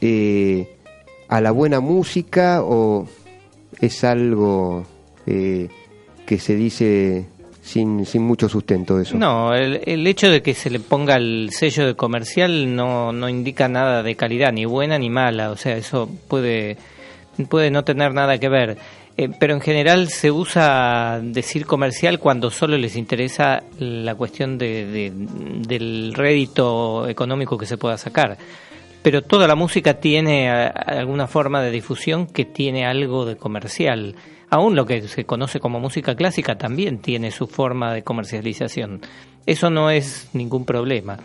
[0.00, 0.76] eh,
[1.28, 3.06] a la buena música o
[3.80, 4.84] es algo
[5.26, 5.68] eh,
[6.26, 7.26] que se dice
[7.62, 9.16] sin, sin mucho sustento eso.
[9.16, 13.68] No, el, hecho de que se le ponga el sello de comercial no, no indica
[13.68, 15.50] nada de calidad, ni buena ni mala.
[15.50, 16.76] O sea, eso puede,
[17.48, 18.76] puede no tener nada que ver.
[19.16, 24.84] Eh, pero en general se usa decir comercial cuando solo les interesa la cuestión de,
[24.86, 28.36] de- del rédito económico que se pueda sacar.
[29.02, 34.14] Pero toda la música tiene alguna forma de difusión que tiene algo de comercial.
[34.50, 39.00] Aún lo que se conoce como música clásica también tiene su forma de comercialización.
[39.46, 41.18] Eso no es ningún problema.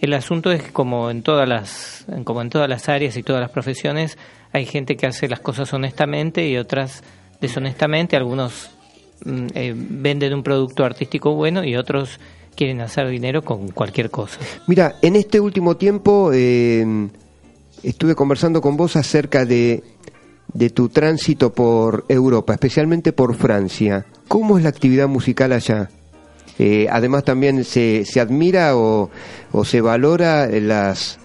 [0.00, 3.40] El asunto es que como en todas las como en todas las áreas y todas
[3.40, 4.18] las profesiones
[4.52, 7.02] hay gente que hace las cosas honestamente y otras
[7.40, 8.16] deshonestamente.
[8.16, 8.70] Algunos
[9.24, 12.18] mm, eh, venden un producto artístico bueno y otros
[12.56, 14.38] quieren hacer dinero con cualquier cosa.
[14.66, 16.84] Mira, en este último tiempo eh,
[17.82, 19.82] estuve conversando con vos acerca de,
[20.54, 24.06] de tu tránsito por Europa, especialmente por Francia.
[24.28, 25.90] ¿Cómo es la actividad musical allá?
[26.58, 29.10] Eh, además también se, se admira o,
[29.52, 31.18] o se valora las,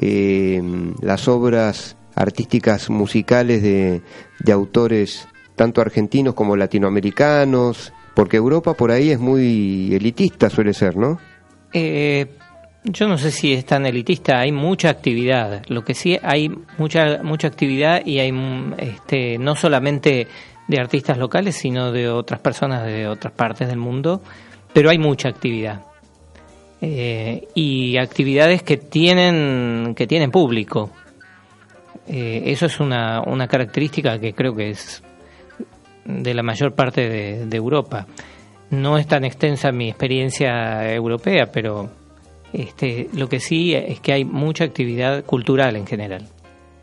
[0.00, 0.62] eh,
[1.02, 4.02] las obras artísticas musicales de,
[4.40, 10.96] de autores tanto argentinos como latinoamericanos, porque Europa por ahí es muy elitista, suele ser,
[10.96, 11.18] ¿no?
[11.72, 12.37] Eh,
[12.84, 15.62] yo no sé si es tan elitista, hay mucha actividad.
[15.68, 20.26] Lo que sí hay mucha mucha actividad y hay mm, este no solamente
[20.66, 24.22] de artistas locales, sino de otras personas de otras partes del mundo,
[24.72, 25.82] pero hay mucha actividad.
[26.80, 30.90] Eh, y actividades que tienen que tienen público.
[32.06, 35.02] Eh, eso es una, una característica que creo que es
[36.04, 38.06] de la mayor parte de, de Europa.
[38.70, 41.90] No es tan extensa mi experiencia europea, pero
[42.52, 46.26] este, lo que sí es que hay mucha actividad cultural en general.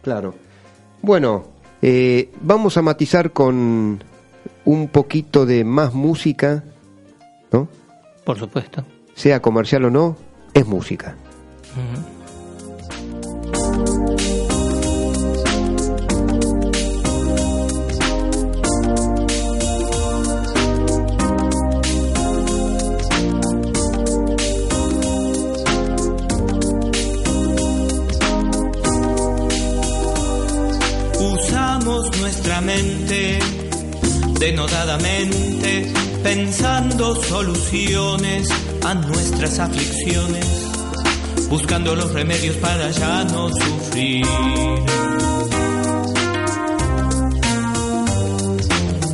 [0.01, 0.35] Claro.
[1.01, 1.45] Bueno,
[1.81, 4.03] eh, vamos a matizar con
[4.65, 6.63] un poquito de más música,
[7.51, 7.67] ¿no?
[8.23, 8.83] Por supuesto.
[9.13, 10.17] Sea comercial o no,
[10.53, 11.15] es música.
[34.45, 35.91] Denodadamente,
[36.21, 38.47] pensando soluciones
[38.83, 40.45] a nuestras aflicciones,
[41.49, 44.23] buscando los remedios para ya no sufrir.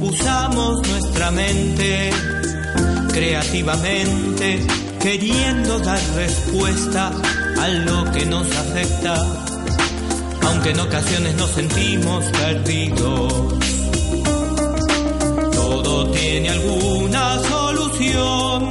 [0.01, 2.09] Usamos nuestra mente
[3.13, 4.67] creativamente,
[4.99, 7.09] queriendo dar respuesta
[7.57, 9.15] a lo que nos afecta,
[10.47, 13.70] aunque en ocasiones nos sentimos perdidos
[16.11, 18.69] tiene alguna solución.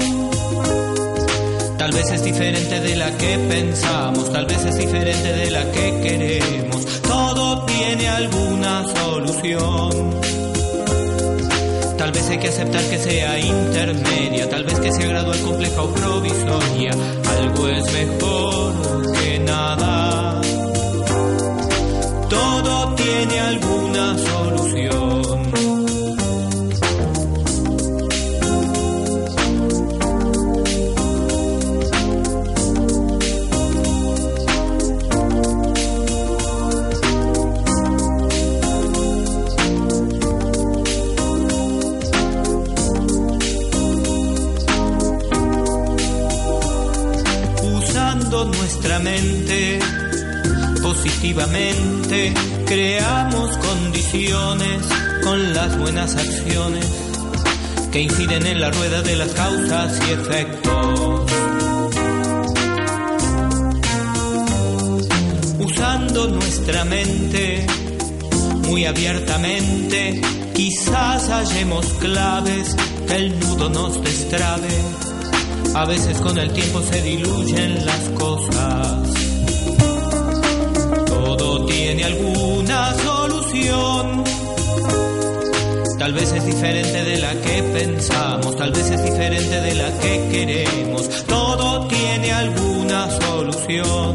[1.78, 6.00] Tal vez es diferente de la que pensamos, tal vez es diferente de la que
[6.02, 6.84] queremos.
[7.02, 10.20] Todo tiene alguna solución.
[11.96, 15.88] Tal vez hay que aceptar que sea intermedia, tal vez que sea gradual, compleja o
[15.92, 16.92] provisoria.
[17.38, 20.40] Algo es mejor que nada.
[22.28, 25.69] Todo tiene alguna solución.
[49.00, 49.78] Mente,
[50.82, 52.32] positivamente,
[52.66, 54.86] creamos condiciones
[55.22, 56.86] con las buenas acciones
[57.90, 61.32] que inciden en la rueda de las causas y efectos.
[65.58, 67.66] Usando nuestra mente
[68.68, 70.20] muy abiertamente,
[70.54, 72.76] quizás hallemos claves
[73.06, 75.09] que el nudo nos destrabe
[75.74, 78.98] a veces con el tiempo se diluyen las cosas.
[81.06, 84.24] Todo tiene alguna solución.
[85.98, 90.28] Tal vez es diferente de la que pensamos, tal vez es diferente de la que
[90.30, 91.08] queremos.
[91.26, 94.14] Todo tiene alguna solución.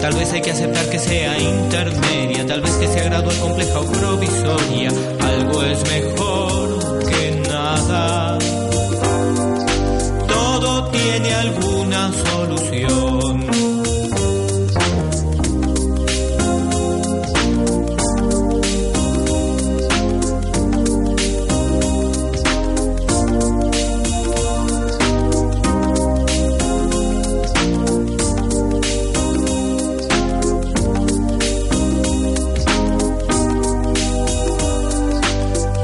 [0.00, 3.84] Tal vez hay que aceptar que sea intermedia, tal vez que sea gradual, compleja o
[3.84, 4.90] provisoria.
[5.20, 6.31] Algo es mejor
[11.12, 13.46] tiene alguna solución.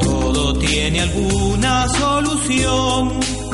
[0.01, 3.48] Todo tiene alguna solución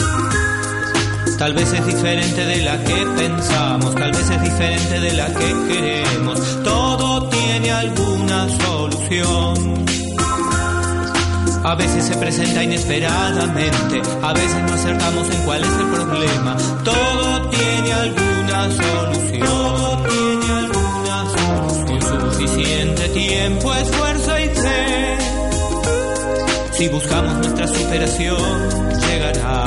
[1.44, 5.54] Tal vez es diferente de la que pensamos, tal vez es diferente de la que
[5.68, 6.40] queremos.
[6.64, 9.84] Todo tiene alguna solución.
[11.62, 16.56] A veces se presenta inesperadamente, a veces no acertamos en cuál es el problema.
[16.82, 19.46] Todo tiene alguna solución.
[19.46, 22.20] Todo tiene alguna solución.
[22.20, 25.18] Con suficiente tiempo, esfuerzo y fe.
[26.72, 28.70] Si buscamos nuestra superación,
[29.06, 29.64] llegará.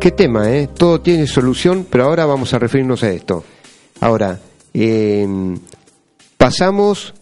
[0.00, 0.66] Qué tema, ¿eh?
[0.66, 3.44] Todo tiene solución, pero ahora vamos a referirnos a esto.
[4.00, 4.40] Ahora,
[4.72, 5.58] em,
[6.38, 7.12] pasamos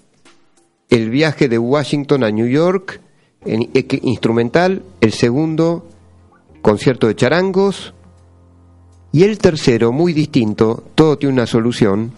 [0.88, 3.00] el viaje de Washington a New York,
[3.44, 3.68] en,
[4.02, 5.88] instrumental, el segundo,
[6.62, 7.94] concierto de charangos,
[9.10, 12.12] y el tercero, muy distinto, todo tiene una solución,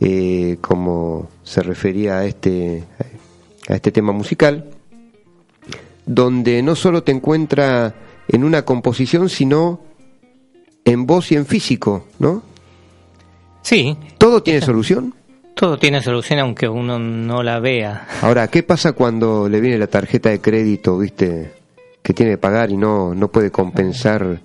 [0.00, 2.82] eh, como se refería a este,
[3.68, 4.70] a este tema musical,
[6.06, 7.94] donde no solo te encuentra
[8.28, 9.80] en una composición, sino
[10.84, 12.42] en voz y en físico, ¿no?
[13.62, 13.96] Sí.
[14.18, 15.14] ¿Todo tiene solución?
[15.54, 18.06] Todo tiene solución aunque uno no la vea.
[18.22, 21.52] Ahora, ¿qué pasa cuando le viene la tarjeta de crédito, viste,
[22.02, 24.40] que tiene que pagar y no, no puede compensar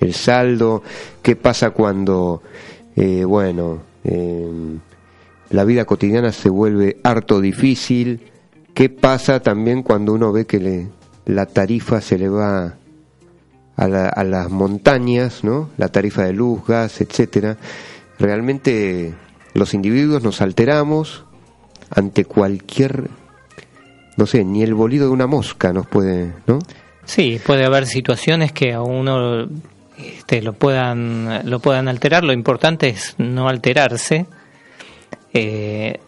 [0.00, 0.82] el saldo?
[1.22, 2.42] ¿Qué pasa cuando,
[2.94, 4.78] eh, bueno, em,
[5.50, 8.20] la vida cotidiana se vuelve harto difícil?
[8.74, 10.88] ¿Qué pasa también cuando uno ve que le,
[11.26, 12.74] la tarifa se le va
[13.80, 15.70] a, las montañas, ¿no?
[15.76, 17.56] la tarifa de luz, gas, etcétera,
[18.18, 19.14] realmente
[19.54, 21.24] los individuos nos alteramos
[21.90, 23.10] ante cualquier
[24.20, 26.58] no sé, ni el bolido de una mosca nos puede, ¿no?
[27.04, 29.48] Sí, puede haber situaciones que a uno
[29.96, 32.22] este, lo puedan lo puedan alterar.
[32.22, 34.26] Lo importante es no alterarse.
[35.32, 36.00] Eh,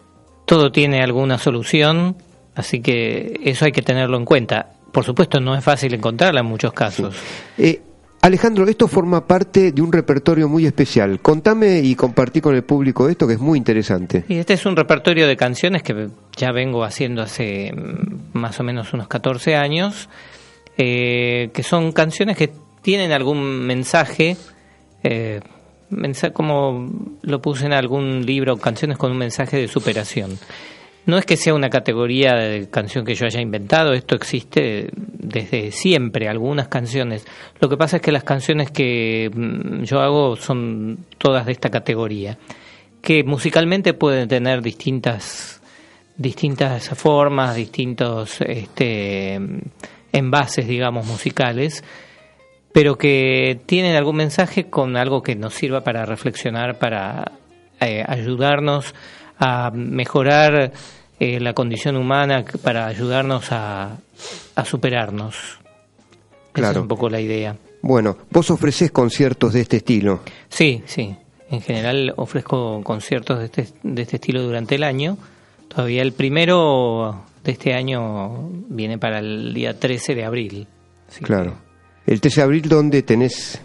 [0.45, 2.17] todo tiene alguna solución,
[2.55, 4.73] así que eso hay que tenerlo en cuenta.
[4.93, 7.15] Por supuesto, no es fácil encontrarla en muchos casos.
[7.57, 7.81] Eh,
[8.21, 11.19] Alejandro, esto forma parte de un repertorio muy especial.
[11.19, 14.23] Contame y compartí con el público esto que es muy interesante.
[14.29, 18.63] Y este es un repertorio de canciones que ya vengo haciendo hace mm, más o
[18.63, 20.09] menos unos 14 años,
[20.77, 22.51] eh, que son canciones que
[22.83, 24.37] tienen algún mensaje,
[25.03, 25.41] eh,
[26.33, 30.37] como lo puse en algún libro, canciones con un mensaje de superación.
[31.05, 35.71] No es que sea una categoría de canción que yo haya inventado, esto existe desde
[35.71, 37.25] siempre, algunas canciones.
[37.59, 41.69] Lo que pasa es que las canciones que mm, yo hago son todas de esta
[41.69, 42.37] categoría,
[43.01, 45.61] que musicalmente pueden tener distintas
[46.15, 49.39] distintas formas, distintos este,
[50.11, 51.83] envases, digamos, musicales,
[52.71, 57.31] pero que tienen algún mensaje con algo que nos sirva para reflexionar, para
[57.79, 58.93] eh, ayudarnos
[59.43, 60.71] a mejorar
[61.19, 63.97] eh, la condición humana, para ayudarnos a,
[64.55, 65.35] a superarnos.
[66.55, 67.55] Esa es un poco la idea.
[67.81, 70.21] Bueno, vos ofrecés conciertos de este estilo.
[70.49, 71.15] Sí, sí.
[71.49, 75.17] En general ofrezco conciertos de este, de este estilo durante el año.
[75.67, 80.67] Todavía el primero de este año viene para el día 13 de abril.
[81.09, 81.55] Así Claro.
[82.05, 83.61] El 13 de abril, ¿dónde tenés?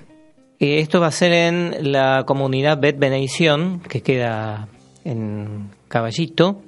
[0.58, 4.68] eh, esto va a ser en la comunidad Bet Benedición, que queda
[5.10, 6.60] en Caballito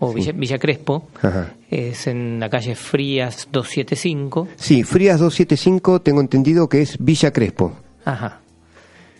[0.00, 1.08] o Villa, Villa Crespo.
[1.22, 1.54] Ajá.
[1.70, 4.48] Es en la calle Frías 275.
[4.56, 7.72] Sí, Frías 275, tengo entendido que es Villa Crespo.
[8.04, 8.40] Ajá.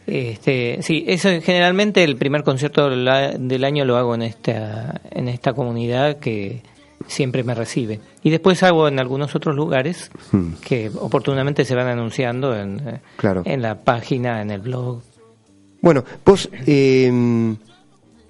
[0.06, 5.52] Este, sí, eso generalmente el primer concierto del año lo hago en esta en esta
[5.52, 6.62] comunidad que
[7.06, 8.00] siempre me recibe.
[8.22, 10.52] Y después hago en algunos otros lugares Hmm.
[10.66, 13.42] que oportunamente se van anunciando en, eh, Claro.
[13.44, 15.02] en la página, en el blog.
[15.82, 17.10] Bueno, vos eh,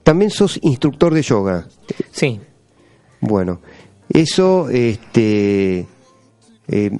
[0.08, 1.66] también sos instructor de yoga.
[2.12, 2.40] Sí,
[3.20, 3.60] Bueno,
[4.08, 5.86] eso, este,
[6.66, 6.90] eh,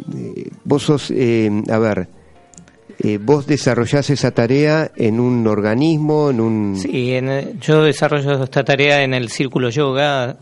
[0.62, 2.06] vos sos, eh, a ver,
[2.98, 6.76] eh, vos desarrollás esa tarea en un organismo, en un...
[6.76, 10.36] sí en, yo desarrollo esta tarea en el Círculo Yoga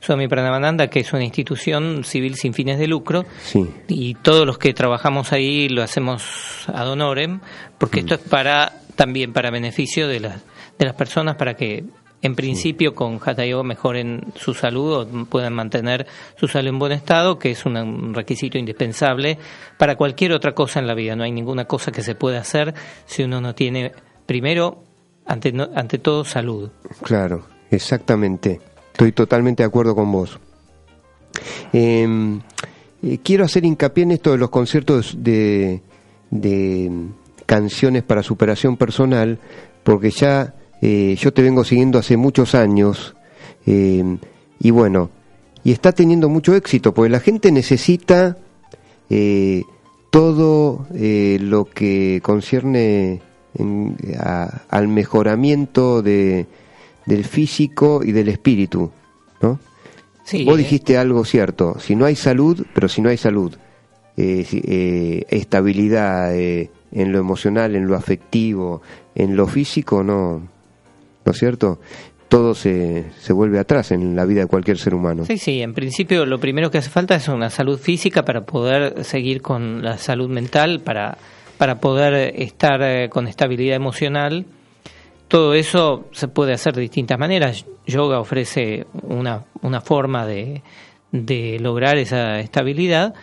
[0.00, 3.64] Swami Pranavananda, que es una institución civil sin fines de lucro, Sí.
[3.86, 6.24] y todos los que trabajamos ahí lo hacemos
[6.66, 7.38] ad honorem,
[7.78, 10.42] porque esto es para también para beneficio de las
[10.78, 11.82] de las personas para que
[12.20, 16.06] en principio con Hatha Yoga mejoren su salud o puedan mantener
[16.36, 19.38] su salud en buen estado, que es un- requisito indispensable
[19.76, 21.14] para cualquier otra cosa en la vida.
[21.14, 22.74] No hay ninguna cosa que se pueda hacer
[23.06, 23.92] si uno no tiene
[24.26, 24.82] primero
[25.26, 26.70] ante ante todo salud.
[27.02, 28.60] Claro, exactamente.
[28.92, 30.40] Estoy totalmente de acuerdo con vos.
[31.72, 32.38] Eh,
[33.02, 35.82] eh, quiero hacer hincapié en esto de los conciertos de,
[36.30, 36.90] de
[37.46, 39.38] canciones para superación personal,
[39.84, 43.14] porque ya eh, yo te vengo siguiendo hace muchos años
[43.66, 44.04] eh,
[44.60, 45.10] y bueno,
[45.64, 48.38] y está teniendo mucho éxito, porque la gente necesita
[49.10, 49.62] eh,
[50.10, 53.20] todo eh, lo que concierne
[53.54, 56.46] en- a- al mejoramiento de,
[57.06, 58.90] del físico y del espíritu,
[59.42, 59.58] ¿no?
[60.24, 63.54] Sí, Vos dijiste algo cierto, si no hay salud, pero si no hay salud,
[64.16, 68.82] eh, estabilidad en lo emocional, en lo afectivo,
[69.14, 70.42] en lo físico, no,
[71.24, 71.78] ¿no es cierto?
[72.28, 75.24] Todo se, se vuelve atrás en la vida de cualquier ser humano.
[75.24, 79.02] Sí, sí, en principio lo primero que hace falta es una salud física para poder
[79.04, 81.16] seguir con la salud mental, para,
[81.56, 84.44] para poder estar eh, con estabilidad emocional.
[85.26, 87.64] Todo eso se puede hacer de distintas maneras.
[87.86, 90.62] Yoga ofrece una, una forma de,
[91.12, 93.14] de lograr esa estabilidad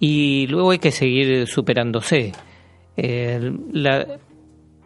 [0.00, 2.32] y luego hay que seguir superándose.
[2.96, 4.06] Eh, la-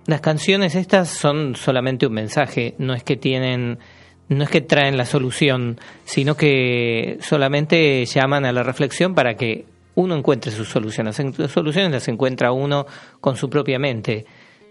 [0.06, 3.78] las canciones estas son solamente un mensaje, no es que tienen,
[4.28, 9.64] no es que traen la solución, sino que solamente llaman a la reflexión para que
[9.96, 11.18] uno encuentre sus soluciones.
[11.38, 12.86] Las soluciones las encuentra uno
[13.20, 14.24] con su propia mente.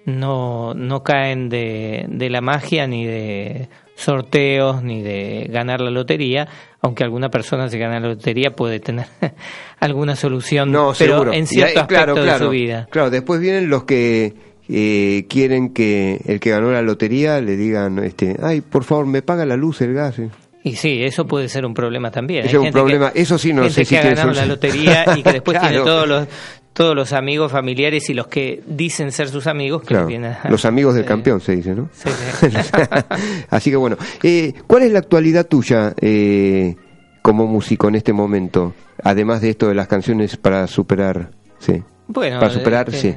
[0.05, 6.47] No, no caen de, de la magia ni de sorteos ni de ganar la lotería,
[6.81, 9.05] aunque alguna persona si gana la lotería puede tener
[9.79, 11.33] alguna solución, No, pero seguro.
[11.33, 12.87] en cierto ahí- claro, de claro, su vida.
[12.91, 14.33] Claro, después vienen los que
[14.75, 19.21] eh, quieren que el que ganó la lotería le digan, este, ay, por favor, me
[19.21, 20.17] paga la luz, el gas.
[20.17, 20.29] eh".
[20.63, 22.45] Y sí, eso puede ser un problema también.
[22.45, 23.11] Ese Hay es un problema.
[23.11, 25.59] que- Eso sí no gente sé si que ha ganado la lotería y que después
[25.59, 26.27] tiene todos los
[26.73, 30.07] todos los amigos familiares y los que dicen ser sus amigos que Claro,
[30.43, 31.87] a- los amigos del campeón se dice, ¿no?
[31.93, 32.09] Sí,
[32.39, 32.47] sí.
[33.49, 35.93] Así que bueno, eh, ¿cuál es la actualidad tuya?
[36.01, 36.75] Eh,
[37.21, 38.73] como músico en este momento?
[39.03, 41.83] Además de esto de las canciones para superar, sí.
[42.07, 43.15] Bueno, Para superar, eh, sí.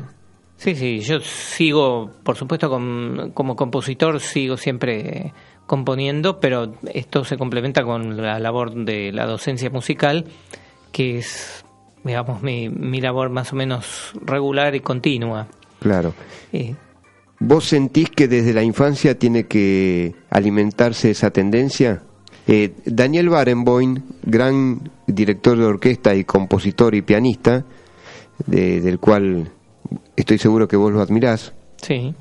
[0.56, 5.32] Sí, sí, yo sigo, por supuesto, con- como compositor sigo siempre
[5.66, 10.24] componiendo, pero esto se complementa con la labor de la docencia musical,
[10.92, 11.64] que es,
[12.04, 15.46] digamos, mi, mi labor más o menos regular y continua.
[15.80, 16.14] Claro.
[16.52, 16.74] Eh,
[17.38, 22.02] ¿Vos sentís que desde la infancia tiene que alimentarse esa tendencia?
[22.48, 27.64] Eh, Daniel Barenboim, gran director de orquesta y compositor y pianista,
[28.46, 29.52] de- del cual
[30.16, 31.52] estoy seguro que vos lo admirás,
[31.82, 32.14] sí,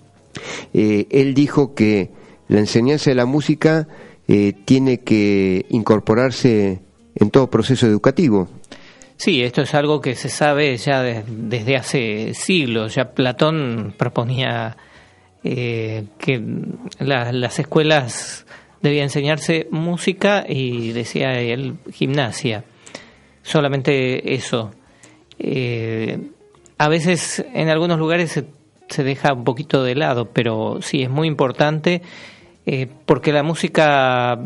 [0.74, 2.10] eh, él dijo que
[2.48, 3.88] la enseñanza de la música
[4.28, 6.80] eh, tiene que incorporarse
[7.16, 8.48] en todo proceso educativo.
[9.18, 12.96] Sí, esto es algo que se sabe ya de- desde hace siglos.
[12.96, 14.76] Ya Platón proponía
[15.44, 16.42] eh, que
[17.00, 18.46] la- las escuelas
[18.82, 22.64] debía enseñarse música y decía él gimnasia.
[23.44, 24.72] Solamente eso.
[25.38, 26.20] Eh,
[26.78, 28.46] a veces en algunos lugares se,
[28.90, 32.02] se deja un poquito de lado, pero sí es muy importante
[32.66, 34.40] eh, porque la música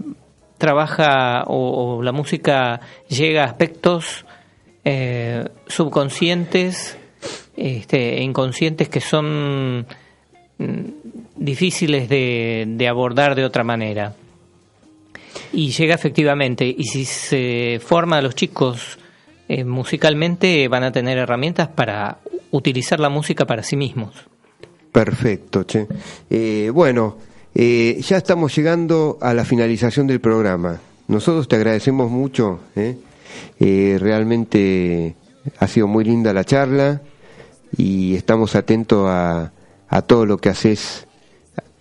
[0.58, 4.26] trabaja o, la música llega a aspectos
[4.84, 6.98] eh, subconscientes
[7.56, 9.86] este, e inconscientes que son
[10.58, 10.82] mm,
[11.38, 14.14] difíciles de, de abordar de otra manera.
[15.54, 19.00] Y llega efectivamente, y si se forma a los chicos
[19.50, 22.20] eh, musicalmente, van a tener herramientas para
[22.52, 24.14] utilizar la música para sí mismos.
[24.92, 25.88] Perfecto, che.
[26.30, 27.18] Eh, bueno,
[27.56, 30.80] eh, ya estamos llegando a la finalización del programa.
[31.08, 32.60] Nosotros te agradecemos mucho.
[32.76, 32.98] ¿eh?
[34.00, 35.16] Realmente
[35.58, 37.02] ha sido muy linda la charla
[37.76, 39.52] y estamos atentos a,
[39.88, 41.08] a todo lo que haces,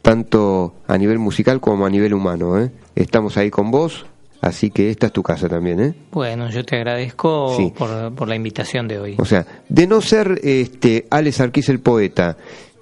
[0.01, 2.71] tanto a nivel musical como a nivel humano.
[2.95, 4.07] Estamos ahí con vos,
[4.41, 5.81] así que esta es tu casa también.
[5.81, 5.95] ¿eh?
[6.13, 7.73] Bueno, yo te agradezco Sí.
[7.77, 9.15] por, por la invitación de hoy.
[9.19, 12.37] O sea, de no ser este Alex Arquís el poeta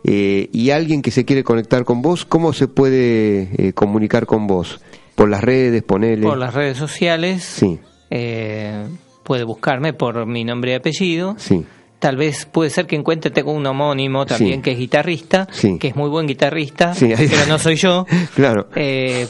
[0.04, 4.46] eh, y alguien que se quiere conectar con vos, ¿cómo se puede eh, comunicar con
[4.46, 4.80] vos?
[5.14, 6.22] Por las redes, ponele.
[6.26, 7.78] Por las redes sociales Sí,
[8.10, 8.84] eh,
[9.24, 11.34] puede buscarme por mi nombre y apellido.
[11.38, 11.64] sí.
[11.98, 14.62] Tal vez puede ser que encuentre, tengo un homónimo también Sí.
[14.62, 15.78] que es guitarrista, Sí.
[15.78, 18.04] que es muy buen guitarrista, Sí, pero no soy yo.
[18.36, 18.68] Claro.
[18.76, 19.26] Eh,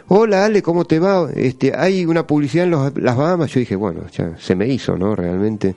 [0.09, 1.28] hola Ale, ¿cómo te va?
[1.36, 3.51] Este, hay una publicidad en los- las Bahamas.
[3.53, 5.14] Yo dije, bueno, ya se me hizo, ¿no?
[5.14, 5.74] Realmente,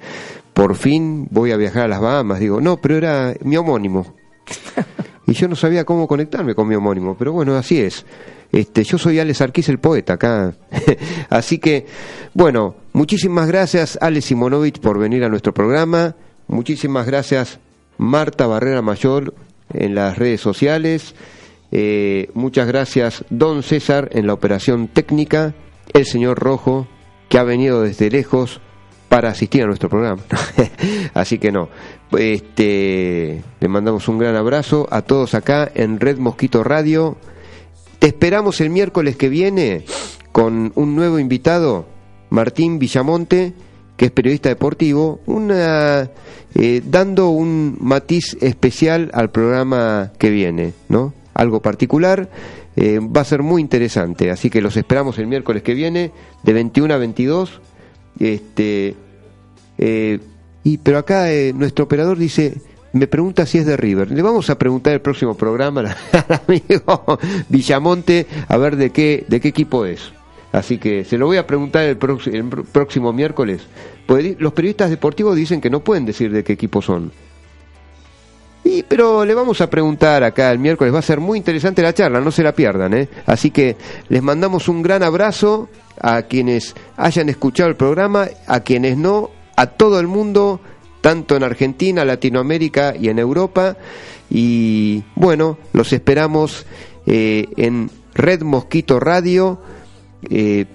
[0.54, 2.40] por fin voy a viajar a las Bahamas.
[2.40, 4.16] Digo, no, pero era mi homónimo.
[5.26, 8.06] Y yo no sabía cómo conectarme con mi homónimo, pero bueno, así es.
[8.52, 10.54] Este, yo soy Alex Arquís, el poeta acá.
[11.30, 11.86] así que,
[12.34, 16.16] bueno, muchísimas gracias, Alex Simonovich, por venir a nuestro programa.
[16.48, 17.60] Muchísimas gracias,
[17.98, 19.34] Marta Barrera Mayor,
[19.74, 21.16] en las redes sociales.
[21.72, 25.56] Eh, muchas gracias, Don César, en la operación técnica.
[25.94, 26.88] El señor Rojo,
[27.30, 28.60] que ha venido desde lejos
[29.10, 30.22] para asistir a nuestro programa.
[31.14, 31.70] Así que no.
[32.18, 37.18] Este, le mandamos un gran abrazo a todos acá en Red Mosquito Radio.
[38.00, 39.86] Te esperamos el miércoles que viene
[40.32, 41.86] con un nuevo invitado,
[42.30, 43.54] Martín Villamonte,
[43.98, 46.10] que es periodista deportivo, una,
[46.56, 51.14] eh, dando un matiz especial al programa que viene, ¿no?
[51.34, 52.30] Algo particular.
[52.76, 56.12] eh, va a ser muy interesante, así que los esperamos el miércoles que viene,
[56.42, 57.62] de 21 a 22.
[58.20, 58.96] Este,
[59.78, 60.20] eh,
[60.64, 62.56] y pero acá eh, nuestro operador dice,
[62.94, 64.12] me pregunta si es de River.
[64.12, 65.96] Le vamos a preguntar el próximo programa al,
[66.48, 70.12] amigo Villamonte a ver de qué de qué equipo es.
[70.52, 73.62] Así que se lo voy a preguntar el, el pr- próximo miércoles.
[74.06, 77.12] Pues los periodistas deportivos dicen que no pueden decir de qué equipo son.
[78.66, 81.94] Y, pero le vamos a preguntar acá el miércoles, va a ser muy interesante la
[81.94, 83.10] charla, no se la pierdan, ¿eh?
[83.26, 83.76] Así que
[84.08, 85.68] les mandamos un gran abrazo
[86.00, 90.60] a quienes hayan escuchado el programa, a quienes no, a todo el mundo,
[91.02, 93.78] tanto en Argentina, Latinoamérica y en Europa.
[94.30, 96.66] Y bueno, los esperamos
[97.06, 99.60] eh, en Red Mosquito Radio,
[100.30, 100.66] eh,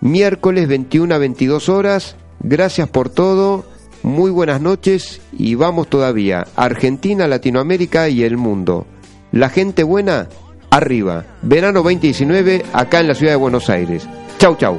[0.00, 2.16] miércoles 21 a 22 horas.
[2.40, 3.64] Gracias por todo,
[4.02, 6.46] muy buenas noches y vamos todavía.
[6.56, 8.86] Argentina, Latinoamérica y el mundo.
[9.32, 10.28] La gente buena,
[10.70, 11.24] arriba.
[11.42, 14.08] Verano 2019, acá en la ciudad de Buenos Aires.
[14.38, 14.78] Chau, chau.